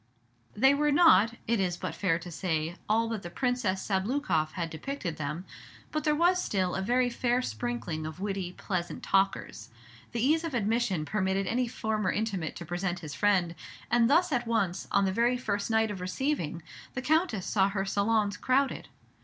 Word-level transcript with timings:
They 0.55 0.73
were 0.73 0.91
not, 0.91 1.35
it 1.45 1.59
is 1.59 1.77
but 1.77 1.93
fair 1.93 2.17
to 2.17 2.31
say, 2.31 2.75
all 2.89 3.07
that 3.09 3.21
the 3.21 3.29
Princess 3.29 3.83
Sabloukoff 3.83 4.53
had 4.53 4.71
depicted 4.71 5.17
them; 5.17 5.45
but 5.91 6.05
there 6.05 6.15
was 6.15 6.43
still 6.43 6.73
a 6.73 6.81
very 6.81 7.07
fair 7.07 7.39
sprinkling 7.43 8.07
of 8.07 8.19
witty, 8.19 8.53
pleasant 8.53 9.03
talkers. 9.03 9.69
The 10.11 10.19
ease 10.19 10.43
of 10.43 10.55
admission 10.55 11.05
permitted 11.05 11.45
any 11.45 11.67
former 11.67 12.11
intimate 12.11 12.55
to 12.55 12.65
present 12.65 13.01
his 13.01 13.13
friend, 13.13 13.53
and 13.91 14.09
thus 14.09 14.31
at 14.31 14.47
once, 14.47 14.87
on 14.89 15.05
the 15.05 15.13
very 15.13 15.37
first 15.37 15.69
night 15.69 15.91
of 15.91 16.01
receiving, 16.01 16.63
the 16.95 17.03
Countess 17.03 17.45
saw 17.45 17.69
her 17.69 17.85
salons 17.85 18.37
crowded. 18.37 18.87